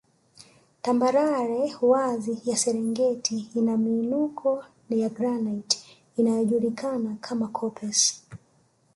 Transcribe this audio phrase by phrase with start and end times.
[0.81, 5.77] Tambarare wazi ya Serengeti ina miinuko ya granite
[6.17, 8.23] inayojulikana kama koppes